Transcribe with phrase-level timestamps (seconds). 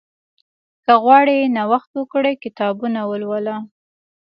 [0.83, 3.55] که غواړې نوښت وکړې، کتابونه ولوله.